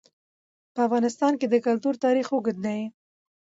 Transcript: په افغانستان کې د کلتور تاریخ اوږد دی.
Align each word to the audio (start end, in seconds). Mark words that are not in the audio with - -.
په 0.73 0.79
افغانستان 0.87 1.33
کې 1.39 1.47
د 1.49 1.55
کلتور 1.65 1.93
تاریخ 2.05 2.27
اوږد 2.31 2.57
دی. 2.65 2.79